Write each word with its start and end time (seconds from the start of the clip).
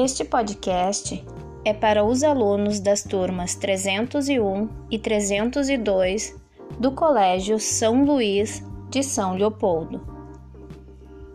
Este 0.00 0.24
podcast 0.24 1.26
é 1.64 1.74
para 1.74 2.04
os 2.04 2.22
alunos 2.22 2.78
das 2.78 3.02
turmas 3.02 3.56
301 3.56 4.68
e 4.88 4.96
302 4.96 6.40
do 6.78 6.92
Colégio 6.92 7.58
São 7.58 8.04
Luís 8.04 8.64
de 8.88 9.02
São 9.02 9.34
Leopoldo. 9.34 10.00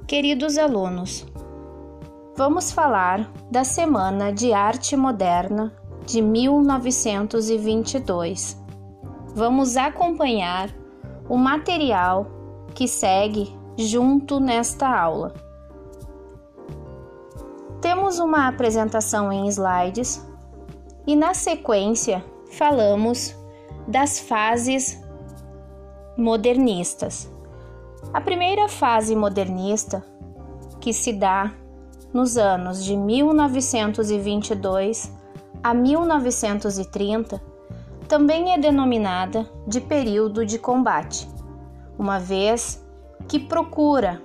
Queridos 0.08 0.58
alunos, 0.58 1.26
vamos 2.38 2.72
falar 2.72 3.30
da 3.52 3.66
Semana 3.66 4.32
de 4.32 4.54
Arte 4.54 4.96
Moderna 4.96 5.76
de 6.06 6.22
1922. 6.22 8.58
Vamos 9.36 9.76
acompanhar 9.76 10.74
o 11.28 11.36
material 11.36 12.28
que 12.74 12.88
segue 12.88 13.54
junto 13.78 14.40
nesta 14.40 14.88
aula. 14.88 15.53
Temos 18.04 18.20
uma 18.20 18.50
apresentação 18.50 19.32
em 19.32 19.48
slides 19.48 20.22
e, 21.08 21.16
na 21.16 21.34
sequência, 21.34 22.22
falamos 22.52 23.34
das 23.88 24.20
fases 24.20 25.02
modernistas. 26.18 27.32
A 28.14 28.20
primeira 28.20 28.68
fase 28.68 29.16
modernista, 29.16 30.04
que 30.82 30.92
se 30.92 31.14
dá 31.14 31.54
nos 32.14 32.36
anos 32.36 32.84
de 32.84 32.98
1922 32.98 35.10
a 35.64 35.74
1930, 35.74 37.42
também 38.10 38.52
é 38.52 38.58
denominada 38.58 39.50
de 39.66 39.80
período 39.80 40.46
de 40.46 40.60
combate, 40.60 41.26
uma 41.98 42.20
vez 42.20 42.86
que 43.30 43.40
procura 43.40 44.22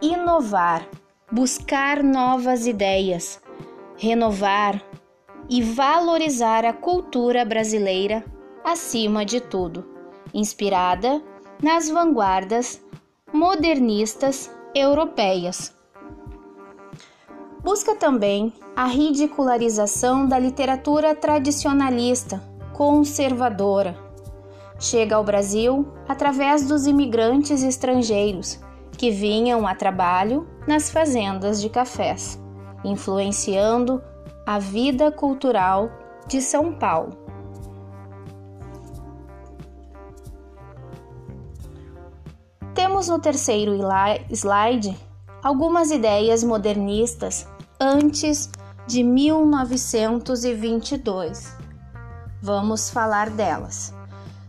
inovar 0.00 0.86
buscar 1.30 2.02
novas 2.02 2.66
ideias, 2.66 3.40
renovar 3.96 4.82
e 5.48 5.62
valorizar 5.62 6.64
a 6.64 6.72
cultura 6.72 7.44
brasileira 7.44 8.24
acima 8.62 9.24
de 9.24 9.40
tudo, 9.40 9.84
inspirada 10.32 11.22
nas 11.62 11.88
vanguardas 11.88 12.82
modernistas 13.32 14.50
europeias. 14.74 15.74
Busca 17.62 17.94
também 17.94 18.52
a 18.76 18.84
ridicularização 18.84 20.26
da 20.26 20.38
literatura 20.38 21.14
tradicionalista, 21.14 22.42
conservadora. 22.74 23.96
Chega 24.78 25.16
ao 25.16 25.24
Brasil 25.24 25.86
através 26.06 26.66
dos 26.66 26.86
imigrantes 26.86 27.62
estrangeiros 27.62 28.60
que 28.98 29.10
vinham 29.10 29.66
a 29.66 29.74
trabalho 29.74 30.46
nas 30.66 30.90
fazendas 30.90 31.60
de 31.60 31.68
cafés, 31.68 32.40
influenciando 32.84 34.02
a 34.46 34.58
vida 34.58 35.12
cultural 35.12 35.90
de 36.26 36.40
São 36.40 36.72
Paulo. 36.72 37.22
Temos 42.74 43.08
no 43.08 43.18
terceiro 43.18 43.74
slide 44.30 44.96
algumas 45.42 45.90
ideias 45.90 46.42
modernistas 46.42 47.46
antes 47.78 48.48
de 48.86 49.02
1922. 49.02 51.54
Vamos 52.42 52.90
falar 52.90 53.30
delas. 53.30 53.94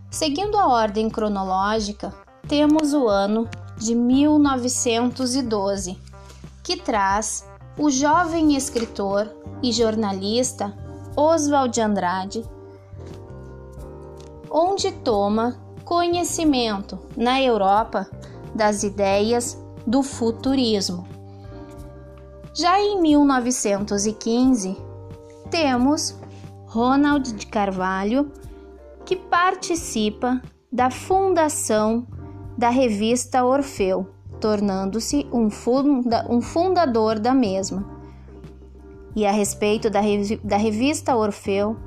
Seguindo 0.10 0.58
a 0.58 0.68
ordem 0.68 1.10
cronológica, 1.10 2.14
temos 2.48 2.94
o 2.94 3.08
ano 3.08 3.48
de 3.78 3.96
1912, 3.96 5.98
que 6.64 6.78
traz 6.78 7.46
o 7.78 7.90
jovem 7.90 8.56
escritor 8.56 9.30
e 9.62 9.72
jornalista 9.72 10.74
Oswald 11.16 11.74
de 11.74 11.82
Andrade, 11.82 12.44
onde 14.50 14.92
toma 14.92 15.60
conhecimento 15.84 17.00
na 17.16 17.42
Europa 17.42 18.10
das 18.54 18.84
ideias 18.84 19.58
do 19.86 20.02
futurismo. 20.02 21.08
Já 22.54 22.80
em 22.80 23.02
1915, 23.02 24.78
temos 25.52 26.18
Ronald 26.66 27.34
de 27.34 27.46
Carvalho, 27.48 28.32
que 29.06 29.16
participa 29.16 30.42
da 30.72 30.90
fundação 30.90 32.08
da 32.58 32.70
revista 32.70 33.44
Orfeu, 33.44 34.08
tornando-se 34.40 35.28
um, 35.32 35.50
funda, 35.50 36.26
um, 36.30 36.42
fundador 36.42 37.20
da 37.20 37.34
mesma. 37.34 37.86
E 39.16 39.26
a 39.26 39.32
respeito 39.32 39.90
da, 39.90 40.02
da 40.44 40.58
revista 40.58 41.16
Orfeu, 41.16 41.78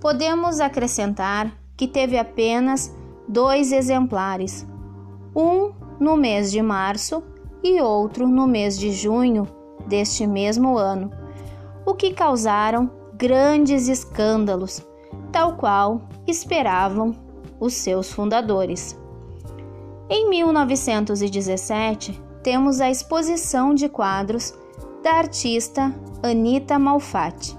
podemos 0.00 0.60
acrescentar 0.60 1.52
que 1.76 1.86
teve 1.86 2.18
apenas 2.18 2.94
dois 3.28 3.72
exemplares, 3.72 4.66
um 5.34 5.72
no 5.98 6.16
mês 6.16 6.50
de 6.50 6.60
março 6.60 7.22
e 7.62 7.80
outro 7.80 8.26
no 8.26 8.46
mês 8.46 8.78
de 8.78 8.92
junho 8.92 9.46
deste 9.86 10.26
mesmo 10.26 10.76
ano, 10.76 11.10
o 11.86 11.94
que 11.94 12.12
causaram 12.12 12.90
grandes 13.14 13.88
escândalos, 13.88 14.82
tal 15.30 15.56
qual 15.56 16.02
esperavam 16.26 17.14
os 17.60 17.74
seus 17.74 18.10
fundadores. 18.10 19.00
Em 20.14 20.28
1917, 20.28 22.22
temos 22.42 22.82
a 22.82 22.90
exposição 22.90 23.74
de 23.74 23.88
quadros 23.88 24.52
da 25.02 25.12
artista 25.12 25.90
Anita 26.22 26.78
Malfatti. 26.78 27.58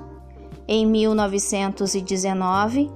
Em 0.67 0.85
1919, 0.85 2.91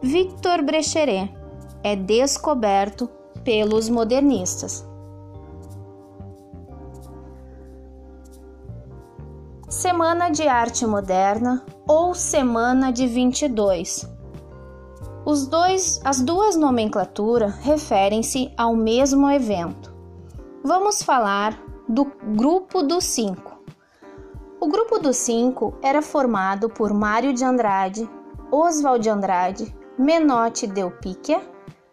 Victor 0.00 0.62
Brecheret 0.62 1.34
é 1.82 1.96
descoberto 1.96 3.10
pelos 3.42 3.88
modernistas. 3.88 4.86
Semana 9.68 10.30
de 10.30 10.46
Arte 10.46 10.86
Moderna 10.86 11.66
ou 11.88 12.14
Semana 12.14 12.92
de 12.92 13.08
22 13.08 14.21
os 15.24 15.46
dois, 15.46 16.00
as 16.04 16.20
duas 16.20 16.56
nomenclaturas 16.56 17.54
referem-se 17.58 18.52
ao 18.56 18.74
mesmo 18.74 19.30
evento. 19.30 19.94
Vamos 20.64 21.02
falar 21.02 21.60
do 21.88 22.10
Grupo 22.34 22.82
dos 22.82 23.04
Cinco. 23.04 23.60
O 24.60 24.68
Grupo 24.68 24.98
dos 24.98 25.16
Cinco 25.16 25.74
era 25.82 26.02
formado 26.02 26.68
por 26.68 26.92
Mário 26.92 27.32
de 27.32 27.44
Andrade, 27.44 28.08
Oswald 28.50 29.02
de 29.02 29.10
Andrade, 29.10 29.76
Menotti 29.98 30.66
Delpicchia, 30.66 31.40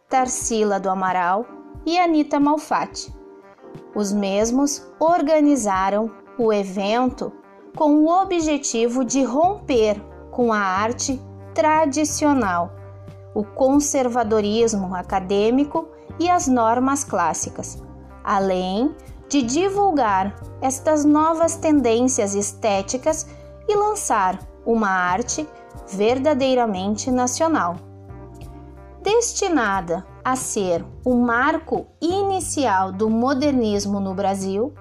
Tarsila 0.07 0.79
do 0.79 0.89
Amaral 0.89 1.45
e 1.85 1.97
Anita 1.99 2.39
Malfatti. 2.39 3.13
Os 3.95 4.11
mesmos 4.11 4.87
organizaram 4.99 6.11
o 6.37 6.51
evento 6.51 7.31
com 7.75 8.05
o 8.05 8.21
objetivo 8.21 9.03
de 9.05 9.23
romper 9.23 10.01
com 10.31 10.51
a 10.51 10.59
arte 10.59 11.21
tradicional 11.53 12.78
o 13.33 13.43
conservadorismo 13.43 14.95
acadêmico 14.95 15.87
e 16.19 16.29
as 16.29 16.47
normas 16.47 17.03
clássicas, 17.03 17.81
além 18.23 18.93
de 19.29 19.43
divulgar 19.43 20.35
estas 20.61 21.05
novas 21.05 21.55
tendências 21.55 22.33
estéticas 22.33 23.27
e 23.67 23.75
lançar 23.75 24.39
uma 24.65 24.89
arte 24.89 25.47
verdadeiramente 25.87 27.11
nacional. 27.11 27.75
Destinada 29.01 30.05
a 30.23 30.35
ser 30.35 30.85
o 31.05 31.15
marco 31.15 31.87
inicial 32.01 32.91
do 32.91 33.09
modernismo 33.09 33.99
no 33.99 34.13
Brasil, 34.13 34.73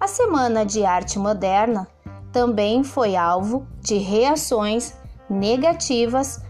a 0.00 0.08
Semana 0.08 0.66
de 0.66 0.84
Arte 0.84 1.18
Moderna 1.18 1.86
também 2.32 2.82
foi 2.82 3.14
alvo 3.14 3.66
de 3.80 3.98
reações 3.98 4.94
negativas 5.30 6.42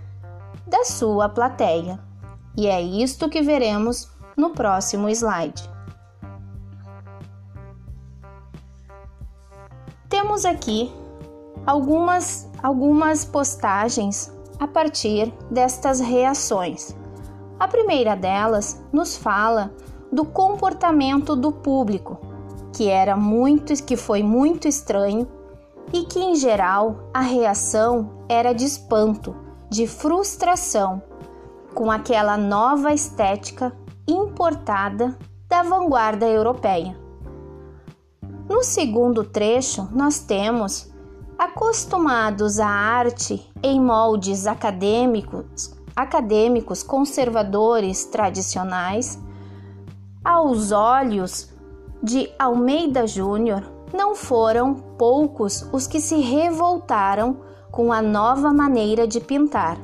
da 0.73 0.85
sua 0.87 1.29
plateia. 1.29 2.01
E 2.57 2.67
é 2.67 2.81
isto 2.81 3.29
que 3.29 3.43
veremos 3.43 4.11
no 4.35 4.51
próximo 4.51 5.07
slide. 5.11 5.71
Temos 10.09 10.47
aqui 10.47 10.91
algumas, 11.67 12.51
algumas 12.63 13.23
postagens 13.23 14.33
a 14.59 14.67
partir 14.67 15.31
destas 15.51 16.01
reações. 16.01 16.97
A 17.61 17.69
primeira 17.69 18.15
delas 18.17 18.83
nos 18.91 19.15
fala 19.15 19.75
do 20.11 20.25
comportamento 20.25 21.37
do 21.37 21.53
público, 21.53 22.19
que 22.73 22.89
era 22.89 23.15
muito 23.15 23.75
que 23.85 23.97
foi 23.97 24.23
muito 24.23 24.67
estranho 24.67 25.29
e 25.93 26.05
que 26.05 26.19
em 26.19 26.35
geral 26.35 27.11
a 27.13 27.21
reação 27.21 28.25
era 28.27 28.55
de 28.55 28.65
espanto 28.65 29.52
de 29.73 29.87
frustração 29.87 31.03
com 31.75 31.91
aquela 31.91 32.37
nova 32.37 32.93
estética 32.93 33.73
importada 34.07 35.17
da 35.49 35.63
vanguarda 35.63 36.29
europeia. 36.29 36.95
No 38.47 38.63
segundo 38.63 39.25
trecho, 39.25 39.89
nós 39.91 40.19
temos 40.19 40.93
Acostumados 41.39 42.61
à 42.61 42.69
arte 42.69 43.51
em 43.63 43.81
moldes 43.81 44.47
acadêmicos, 44.47 45.75
acadêmicos 45.97 46.83
conservadores 46.83 48.05
tradicionais, 48.05 49.19
aos 50.23 50.71
olhos 50.71 51.49
de 52.03 52.31
Almeida 52.39 53.07
Júnior, 53.07 53.65
não 53.93 54.15
foram 54.15 54.75
poucos 54.75 55.67
os 55.73 55.87
que 55.87 55.99
se 55.99 56.21
revoltaram 56.21 57.39
com 57.73 57.91
a 57.91 58.03
nova 58.03 58.53
maneira 58.53 59.09
de 59.09 59.19
pintar, 59.19 59.79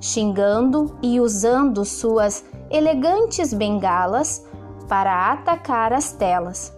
xingando 0.00 0.98
e 1.02 1.20
usando 1.20 1.84
suas 1.84 2.42
elegantes 2.70 3.52
bengalas 3.52 4.44
para 4.88 5.32
atacar 5.32 5.92
as 5.92 6.12
telas. 6.12 6.74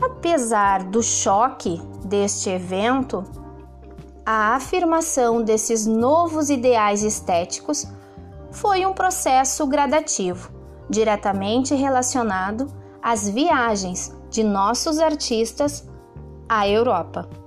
Apesar 0.00 0.84
do 0.84 1.02
choque 1.02 1.80
deste 2.04 2.50
evento, 2.50 3.24
a 4.24 4.54
afirmação 4.54 5.42
desses 5.42 5.86
novos 5.86 6.50
ideais 6.50 7.02
estéticos 7.02 7.86
foi 8.50 8.84
um 8.84 8.92
processo 8.92 9.66
gradativo, 9.66 10.50
diretamente 10.90 11.74
relacionado 11.74 12.66
às 13.02 13.26
viagens 13.28 14.14
de 14.28 14.44
nossos 14.44 14.98
artistas 14.98 15.88
à 16.48 16.68
Europa. 16.68 17.45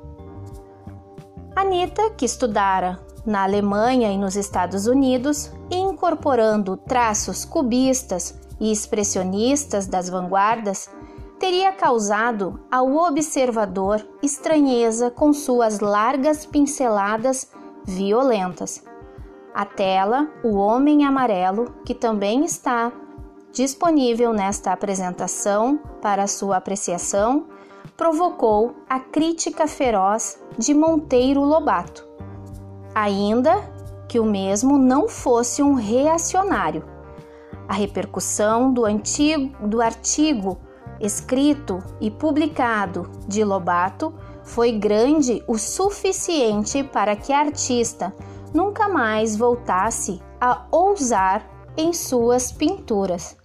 Anitta, 1.59 2.11
que 2.11 2.23
estudara 2.23 2.97
na 3.25 3.43
Alemanha 3.43 4.09
e 4.13 4.17
nos 4.17 4.37
Estados 4.37 4.87
Unidos, 4.87 5.51
incorporando 5.69 6.77
traços 6.77 7.43
cubistas 7.43 8.39
e 8.61 8.71
expressionistas 8.71 9.85
das 9.85 10.09
vanguardas, 10.09 10.89
teria 11.37 11.73
causado 11.73 12.61
ao 12.71 12.95
observador 12.95 14.07
estranheza 14.23 15.11
com 15.11 15.33
suas 15.33 15.81
largas 15.81 16.45
pinceladas 16.45 17.51
violentas. 17.83 18.81
A 19.53 19.65
tela 19.65 20.31
O 20.41 20.55
Homem 20.55 21.03
Amarelo, 21.03 21.73
que 21.83 21.93
também 21.93 22.45
está 22.45 22.89
disponível 23.51 24.31
nesta 24.31 24.71
apresentação 24.71 25.77
para 26.01 26.25
sua 26.25 26.55
apreciação, 26.55 27.47
provocou 27.95 28.75
a 28.89 28.99
crítica 28.99 29.67
feroz 29.67 30.41
de 30.57 30.73
Monteiro 30.73 31.43
Lobato, 31.43 32.07
ainda 32.93 33.57
que 34.07 34.19
o 34.19 34.25
mesmo 34.25 34.77
não 34.77 35.07
fosse 35.07 35.61
um 35.61 35.73
reacionário. 35.73 36.83
A 37.67 37.73
repercussão 37.73 38.73
do, 38.73 38.85
antigo, 38.85 39.67
do 39.67 39.81
artigo 39.81 40.57
escrito 40.99 41.79
e 42.01 42.09
publicado 42.11 43.09
de 43.27 43.43
Lobato 43.43 44.13
foi 44.43 44.71
grande 44.71 45.43
o 45.47 45.57
suficiente 45.57 46.83
para 46.83 47.15
que 47.15 47.31
a 47.31 47.39
artista 47.39 48.13
nunca 48.53 48.89
mais 48.89 49.35
voltasse 49.35 50.21
a 50.41 50.65
ousar 50.71 51.47
em 51.77 51.93
suas 51.93 52.51
pinturas. 52.51 53.37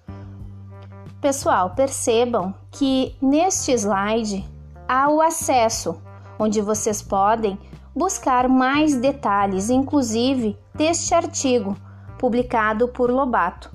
Pessoal, 1.21 1.71
percebam 1.71 2.55
que 2.75 3.15
neste 3.23 3.73
slide 3.73 4.45
há 4.89 5.09
o 5.09 5.21
acesso, 5.21 5.97
onde 6.39 6.61
vocês 6.61 7.01
podem 7.01 7.57
buscar 7.95 8.49
mais 8.49 8.97
detalhes, 8.97 9.71
inclusive 9.71 10.59
deste 10.75 11.15
artigo 11.15 11.77
publicado 12.19 12.89
por 12.89 13.11
Lobato. 13.11 13.71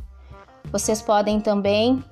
Vocês 0.70 1.02
podem 1.02 1.40
também 1.40 2.04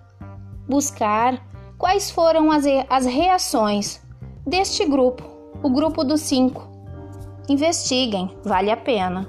buscar 0.68 1.46
quais 1.78 2.10
foram 2.10 2.52
as, 2.52 2.64
as 2.90 3.06
reações 3.06 4.02
deste 4.46 4.86
grupo, 4.86 5.24
o 5.62 5.70
grupo 5.70 6.06
dos 6.06 6.22
cinco. 6.22 6.70
Investiguem, 7.50 8.38
vale 8.46 8.72
a 8.72 8.78
pena. 8.78 9.28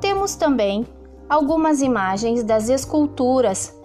Temos 0.00 0.34
também 0.34 0.84
algumas 1.28 1.80
imagens 1.80 2.42
das 2.42 2.68
esculturas 2.68 3.79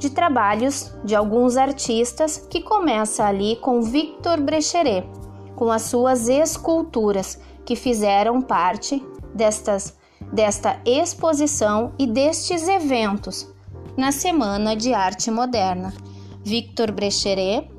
de 0.00 0.08
trabalhos 0.08 0.92
de 1.04 1.14
alguns 1.14 1.58
artistas 1.58 2.38
que 2.48 2.62
começa 2.62 3.22
ali 3.22 3.56
com 3.56 3.82
Victor 3.82 4.40
Brecheret, 4.40 5.06
com 5.54 5.70
as 5.70 5.82
suas 5.82 6.26
esculturas 6.26 7.38
que 7.66 7.76
fizeram 7.76 8.40
parte 8.40 9.04
destas, 9.34 9.94
desta 10.32 10.80
exposição 10.86 11.92
e 11.98 12.06
destes 12.06 12.66
eventos 12.66 13.46
na 13.94 14.10
Semana 14.10 14.74
de 14.74 14.94
Arte 14.94 15.30
Moderna. 15.30 15.92
Victor 16.42 16.90
Brecheret 16.90 17.70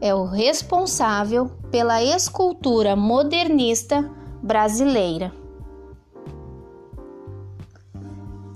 é 0.00 0.14
o 0.14 0.24
responsável 0.24 1.50
pela 1.72 2.04
escultura 2.04 2.94
modernista 2.94 4.08
brasileira. 4.40 5.32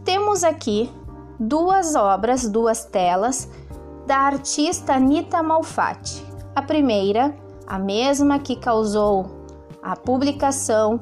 Temos 0.04 0.44
aqui 0.44 0.88
duas 1.38 1.94
obras, 1.94 2.48
duas 2.48 2.84
telas 2.84 3.48
da 4.06 4.16
artista 4.16 4.94
Anita 4.94 5.42
Malfatti. 5.42 6.26
A 6.54 6.62
primeira, 6.62 7.34
a 7.66 7.78
mesma 7.78 8.38
que 8.38 8.56
causou 8.56 9.26
a 9.82 9.94
publicação 9.94 11.00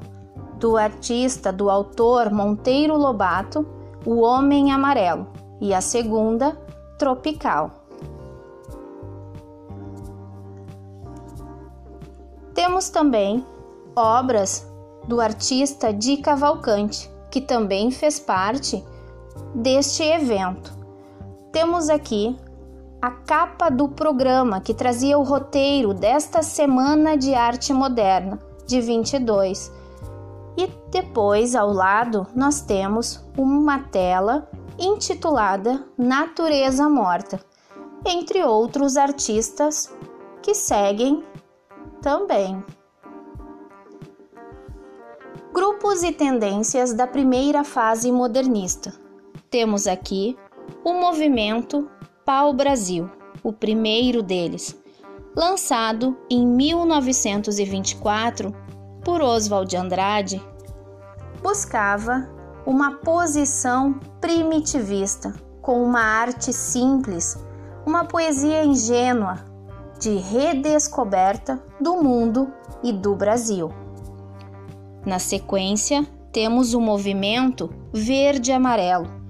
do 0.58 0.76
artista, 0.76 1.52
do 1.52 1.70
autor 1.70 2.30
Monteiro 2.30 2.96
Lobato, 2.96 3.66
O 4.04 4.20
Homem 4.20 4.70
Amarelo, 4.72 5.26
e 5.60 5.72
a 5.72 5.80
segunda, 5.80 6.56
tropical. 6.98 7.70
Temos 12.54 12.88
também 12.88 13.44
obras 13.94 14.66
do 15.06 15.20
artista 15.20 15.92
Di 15.92 16.18
Cavalcante, 16.18 17.10
que 17.30 17.40
também 17.40 17.90
fez 17.90 18.18
parte 18.18 18.84
deste 19.54 20.02
evento. 20.02 20.72
Temos 21.52 21.88
aqui 21.88 22.36
a 23.00 23.10
capa 23.10 23.70
do 23.70 23.88
programa 23.88 24.60
que 24.60 24.74
trazia 24.74 25.18
o 25.18 25.22
roteiro 25.22 25.94
desta 25.94 26.42
Semana 26.42 27.16
de 27.16 27.34
Arte 27.34 27.72
Moderna 27.72 28.38
de 28.66 28.80
22. 28.80 29.72
E 30.56 30.66
depois, 30.90 31.54
ao 31.54 31.72
lado, 31.72 32.26
nós 32.34 32.60
temos 32.60 33.24
uma 33.36 33.78
tela 33.78 34.48
intitulada 34.78 35.86
Natureza 35.96 36.88
Morta, 36.88 37.40
entre 38.04 38.42
outros 38.42 38.96
artistas 38.96 39.94
que 40.42 40.54
seguem 40.54 41.22
também. 42.02 42.62
Grupos 45.52 46.02
e 46.02 46.12
tendências 46.12 46.92
da 46.92 47.06
primeira 47.06 47.64
fase 47.64 48.12
modernista. 48.12 49.05
Temos 49.50 49.86
aqui 49.86 50.36
o 50.84 50.92
movimento 50.92 51.88
Pau 52.24 52.52
Brasil, 52.52 53.08
o 53.44 53.52
primeiro 53.52 54.20
deles, 54.20 54.76
lançado 55.36 56.16
em 56.28 56.44
1924 56.44 58.52
por 59.04 59.22
Oswald 59.22 59.70
de 59.70 59.76
Andrade, 59.76 60.42
buscava 61.40 62.28
uma 62.66 62.96
posição 62.96 63.92
primitivista, 64.20 65.32
com 65.62 65.80
uma 65.80 66.00
arte 66.00 66.52
simples, 66.52 67.38
uma 67.86 68.04
poesia 68.04 68.64
ingênua 68.64 69.44
de 70.00 70.16
redescoberta 70.16 71.62
do 71.80 72.02
mundo 72.02 72.52
e 72.82 72.92
do 72.92 73.14
Brasil. 73.14 73.70
Na 75.04 75.20
sequência, 75.20 76.04
temos 76.32 76.74
o 76.74 76.80
movimento 76.80 77.70
verde-amarelo, 77.92 79.24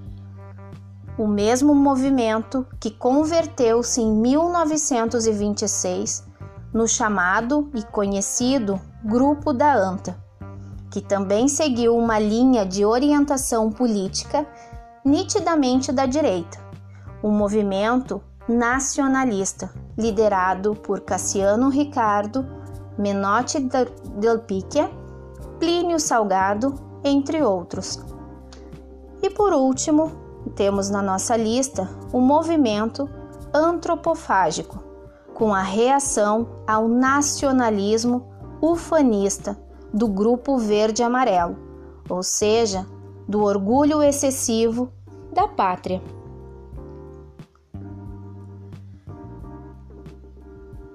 o 1.17 1.27
mesmo 1.27 1.73
movimento 1.73 2.67
que 2.79 2.91
converteu-se 2.91 4.01
em 4.01 4.11
1926 4.11 6.27
no 6.73 6.87
chamado 6.87 7.69
e 7.73 7.81
conhecido 7.83 8.79
Grupo 9.03 9.53
da 9.53 9.73
Anta 9.73 10.27
que 10.89 11.01
também 11.01 11.47
seguiu 11.47 11.95
uma 11.95 12.17
linha 12.17 12.65
de 12.65 12.85
orientação 12.85 13.71
política 13.71 14.45
nitidamente 15.03 15.91
da 15.91 16.05
direita, 16.05 16.59
um 17.23 17.31
movimento 17.31 18.21
nacionalista 18.47 19.69
liderado 19.97 20.75
por 20.75 21.01
Cassiano 21.01 21.69
Ricardo, 21.69 22.45
Menotti 22.97 23.59
del 24.15 24.39
Picchia, 24.39 24.89
Plínio 25.59 25.99
Salgado, 25.99 26.73
entre 27.03 27.43
outros. 27.43 27.99
E 29.21 29.29
por 29.29 29.53
último, 29.53 30.11
temos 30.47 30.89
na 30.89 31.01
nossa 31.01 31.35
lista 31.35 31.89
o 32.11 32.19
movimento 32.19 33.09
antropofágico, 33.53 34.83
com 35.33 35.53
a 35.53 35.61
reação 35.61 36.47
ao 36.65 36.87
nacionalismo 36.87 38.27
ufanista 38.61 39.57
do 39.93 40.07
grupo 40.07 40.57
verde-amarelo, 40.57 41.57
ou 42.09 42.23
seja, 42.23 42.85
do 43.27 43.43
orgulho 43.43 44.01
excessivo 44.01 44.91
da 45.33 45.47
pátria. 45.47 46.01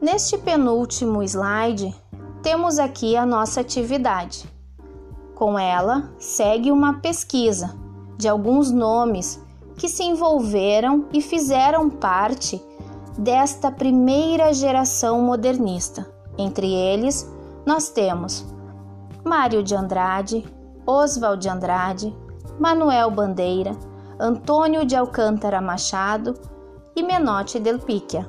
Neste 0.01 0.37
penúltimo 0.37 1.23
slide, 1.23 1.95
temos 2.43 2.79
aqui 2.79 3.17
a 3.17 3.25
nossa 3.25 3.61
atividade. 3.61 4.51
Com 5.35 5.57
ela, 5.59 6.11
segue 6.19 6.73
uma 6.73 6.95
pesquisa 6.95 7.82
de 8.23 8.29
alguns 8.29 8.71
nomes 8.71 9.43
que 9.77 9.89
se 9.89 10.05
envolveram 10.05 11.07
e 11.13 11.21
fizeram 11.21 11.91
parte 11.91 12.63
desta 13.19 13.71
primeira 13.71 14.55
geração 14.55 15.21
modernista. 15.21 16.07
Entre 16.39 16.73
eles, 16.73 17.29
nós 17.67 17.89
temos 17.89 18.47
Mário 19.25 19.63
de 19.63 19.75
Andrade, 19.75 20.45
Oswald 20.87 21.43
de 21.43 21.49
Andrade, 21.49 22.17
Manuel 22.61 23.11
Bandeira, 23.11 23.77
Antônio 24.21 24.85
de 24.85 24.95
Alcântara 24.95 25.61
Machado 25.61 26.35
e 26.95 27.03
Menotti 27.03 27.59
del 27.59 27.81
Picchia. 27.81 28.25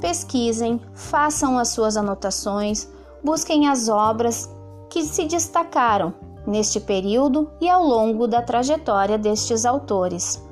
Pesquisem, 0.00 0.80
façam 0.92 1.56
as 1.56 1.68
suas 1.68 1.96
anotações, 1.96 2.90
busquem 3.22 3.68
as 3.68 3.88
obras 3.88 4.52
que 4.90 5.04
se 5.04 5.24
destacaram 5.24 6.12
neste 6.46 6.80
período 6.80 7.50
e 7.60 7.68
ao 7.68 7.82
longo 7.82 8.26
da 8.26 8.42
trajetória 8.42 9.18
destes 9.18 9.64
autores. 9.64 10.42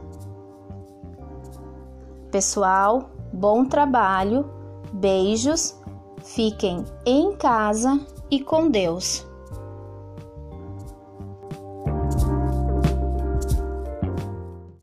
Pessoal, 2.30 3.10
bom 3.32 3.64
trabalho, 3.64 4.50
beijos, 4.92 5.78
fiquem 6.22 6.84
em 7.04 7.32
casa 7.36 8.00
e 8.30 8.40
com 8.40 8.70
Deus. 8.70 9.26